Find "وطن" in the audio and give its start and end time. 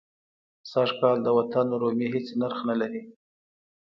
1.37-1.67